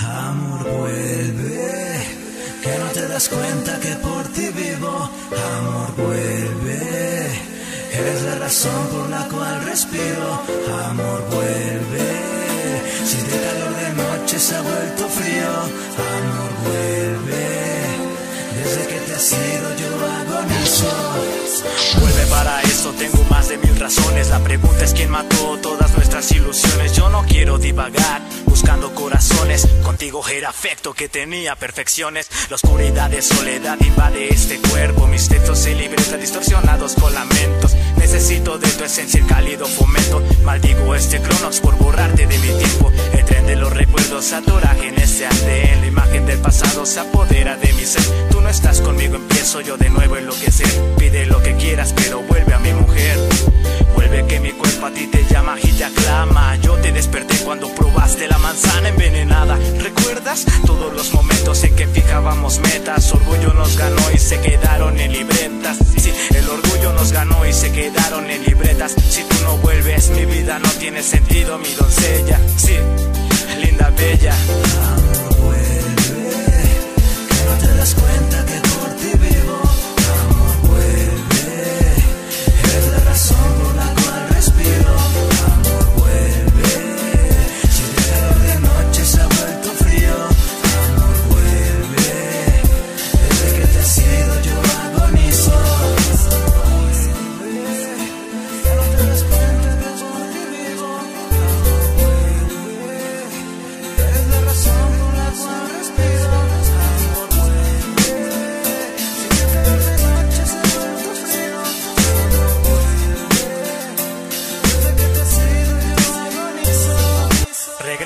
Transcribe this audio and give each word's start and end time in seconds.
Amor, 0.00 0.64
vuelve, 0.64 2.06
que 2.62 2.78
no 2.78 2.86
te 2.92 3.08
das 3.08 3.28
cuenta 3.28 3.78
que 3.78 3.94
por 3.96 4.24
ti 4.28 4.48
vivo. 4.48 5.10
Amor, 5.58 5.94
vuelve, 5.96 7.26
eres 7.92 8.22
la 8.22 8.36
razón 8.36 8.86
por 8.88 9.08
la 9.10 9.28
cual 9.28 9.64
respiro. 9.64 10.42
Amor, 10.88 11.24
vuelve, 11.30 12.08
si 13.04 13.16
de 13.18 13.38
calor 13.44 13.76
de 13.76 14.02
noche 14.02 14.38
se 14.38 14.56
ha 14.56 14.62
vuelto 14.62 15.08
frío. 15.08 15.50
Amor, 16.16 16.52
vuelve. 16.64 17.52
Desde 18.56 18.86
que 18.86 18.98
te 19.00 19.14
has 19.14 19.32
ido 19.32 19.76
yo 19.76 19.88
agonizo 20.06 22.00
Vuelve 22.00 22.26
para 22.26 22.62
esto, 22.62 22.92
tengo 22.92 23.24
más 23.30 23.48
de 23.48 23.56
mil 23.56 23.76
razones 23.80 24.28
La 24.28 24.38
pregunta 24.40 24.84
es 24.84 24.92
quién 24.92 25.10
mató 25.10 25.58
todas 25.60 25.90
nuestras 25.94 26.30
ilusiones 26.32 26.94
Yo 26.94 27.08
no 27.08 27.24
quiero 27.26 27.58
divagar 27.58 28.20
Contigo 29.82 30.26
era 30.28 30.48
afecto 30.48 30.94
que 30.94 31.08
tenía 31.08 31.54
perfecciones. 31.54 32.28
La 32.48 32.56
oscuridad 32.56 33.10
de 33.10 33.22
soledad 33.22 33.78
invade 33.80 34.32
este 34.32 34.58
cuerpo. 34.58 35.06
Mis 35.06 35.28
textos 35.28 35.66
y 35.66 35.74
libretas 35.74 36.20
distorsionados 36.20 36.94
con 36.94 37.14
lamentos. 37.14 37.74
Necesito 37.98 38.58
de 38.58 38.68
tu 38.68 38.84
esencia 38.84 39.20
el 39.20 39.26
cálido 39.26 39.66
fomento. 39.66 40.22
Maldigo 40.44 40.94
este 40.94 41.20
cronox 41.20 41.60
por 41.60 41.76
borrarte 41.76 42.26
de 42.26 42.38
mi 42.38 42.48
tiempo. 42.48 42.90
El 43.12 43.24
tren 43.24 43.46
de 43.46 43.56
los 43.56 43.72
recuerdos 43.72 44.32
atora 44.32 44.76
en 44.82 44.98
este 44.98 45.26
andén. 45.26 45.80
La 45.82 45.86
imagen 45.86 46.26
del 46.26 46.38
pasado 46.38 46.84
se 46.84 47.00
apodera 47.00 47.56
de 47.56 47.72
mi 47.74 47.84
ser. 47.84 48.02
Tú 48.30 48.40
no 48.40 48.48
estás 48.48 48.80
conmigo, 48.80 49.16
empiezo 49.16 49.60
yo 49.60 49.76
de 49.76 49.90
nuevo 49.90 50.16
a 50.16 50.18
enloquecer. 50.18 50.68
Pide 50.98 51.26
lo 51.26 51.42
que 51.42 51.54
quieras, 51.56 51.91
envenenada. 58.88 59.58
¿Recuerdas 59.78 60.46
todos 60.66 60.92
los 60.92 61.12
momentos 61.12 61.64
en 61.64 61.76
que 61.76 61.86
fijábamos 61.86 62.60
metas? 62.60 63.12
Orgullo 63.12 63.52
nos 63.54 63.76
ganó 63.76 64.02
y 64.14 64.18
se 64.18 64.40
quedaron 64.40 64.98
en 64.98 65.12
libretas. 65.12 65.81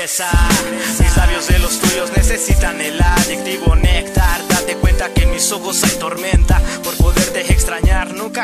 Mis 0.00 1.16
labios 1.16 1.48
de 1.48 1.58
los 1.58 1.80
tuyos 1.80 2.12
necesitan 2.16 2.80
el 2.80 3.00
adictivo 3.02 3.74
néctar. 3.74 4.46
Date 4.46 4.76
cuenta 4.76 5.12
que 5.12 5.24
en 5.24 5.32
mis 5.32 5.50
ojos 5.50 5.82
hay 5.82 5.90
tormenta. 5.98 6.62
Por 6.84 6.96
poderte 6.98 7.37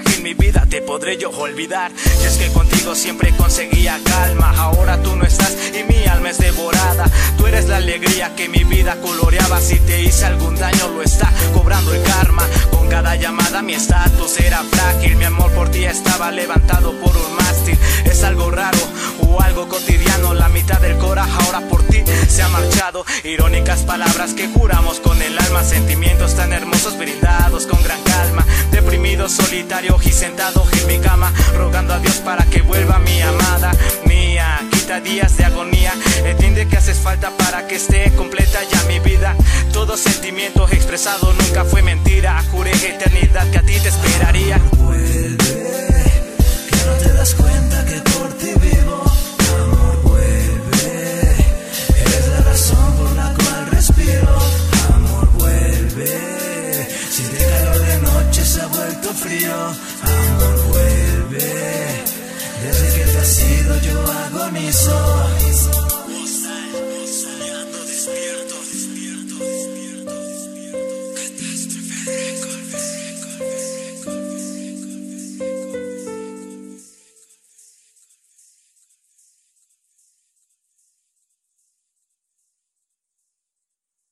en 0.02 0.22
mi 0.24 0.34
vida 0.34 0.66
te 0.68 0.82
podré 0.82 1.16
yo 1.18 1.30
olvidar. 1.30 1.92
Y 2.20 2.24
es 2.24 2.36
que 2.36 2.48
contigo 2.48 2.96
siempre 2.96 3.32
conseguía 3.36 4.00
calma. 4.04 4.52
Ahora 4.58 5.00
tú 5.00 5.14
no 5.14 5.24
estás 5.24 5.56
y 5.72 5.84
mi 5.84 6.04
alma 6.06 6.30
es 6.30 6.38
devorada. 6.38 7.04
Tú 7.36 7.46
eres 7.46 7.68
la 7.68 7.76
alegría 7.76 8.34
que 8.34 8.48
mi 8.48 8.64
vida 8.64 8.96
coloreaba. 9.00 9.60
Si 9.60 9.78
te 9.80 10.02
hice 10.02 10.24
algún 10.24 10.56
daño, 10.56 10.88
lo 10.88 11.02
está 11.02 11.32
cobrando 11.52 11.94
el 11.94 12.02
karma. 12.02 12.42
Con 12.72 12.88
cada 12.88 13.14
llamada, 13.14 13.62
mi 13.62 13.74
estatus 13.74 14.40
era 14.40 14.64
frágil. 14.64 15.16
Mi 15.16 15.24
amor 15.26 15.52
por 15.52 15.70
ti 15.70 15.84
estaba 15.84 16.32
levantado 16.32 16.92
por 17.00 17.16
un 17.16 17.36
mástil. 17.36 17.78
Es 18.04 18.24
algo 18.24 18.50
raro 18.50 18.78
o 19.20 19.40
algo 19.40 19.68
cotidiano. 19.68 20.34
La 20.34 20.48
mitad 20.48 20.80
del 20.80 20.98
coraje 20.98 21.32
ahora 21.44 21.60
por 21.68 21.84
ti 21.84 22.02
se 22.28 22.42
ha 22.42 22.48
marchado. 22.48 23.04
Irónicas 23.22 23.82
palabras 23.82 24.34
que 24.34 24.48
juramos 24.48 24.98
con 24.98 25.22
el 25.22 25.38
alma. 25.38 25.62
Sentimientos 25.62 26.34
tan 26.34 26.52
hermosos 26.52 26.98
brindados 26.98 27.66
con 27.66 27.80
gran 27.84 28.02
calma. 28.02 28.44
Deprimido, 28.72 29.03
solitario 29.28 29.98
y 30.04 30.10
sentado 30.10 30.64
en 30.80 30.86
mi 30.86 30.98
cama. 30.98 31.32
Rogando 31.56 31.94
a 31.94 31.98
Dios 31.98 32.16
para 32.16 32.44
que 32.46 32.62
vuelva 32.62 32.98
mi 32.98 33.20
amada 33.20 33.72
mía. 34.06 34.60
Quita 34.70 35.00
días 35.00 35.36
de 35.36 35.44
agonía. 35.44 35.92
Entiende 36.24 36.66
que 36.68 36.76
haces 36.76 36.98
falta 36.98 37.30
para 37.36 37.66
que 37.66 37.76
esté 37.76 38.10
completa 38.12 38.60
ya 38.70 38.82
mi 38.84 38.98
vida. 39.00 39.36
Todo 39.72 39.96
sentimiento 39.96 40.68
expresado 40.68 41.32
nunca 41.32 41.64
fue 41.64 41.82
mentira. 41.82 42.42
Juré 42.50 42.72
eternidad 42.72 43.13
se 58.54 58.60
ha 58.60 58.66
vuelto 58.66 59.08
frío. 59.14 59.54
Amor 60.02 60.56
vuelve, 60.68 61.52
desde 62.62 62.98
que 62.98 63.04
te 63.10 63.18
has 63.18 63.38
ido 63.40 63.80
yo 63.80 64.04
agonizo. 64.26 65.53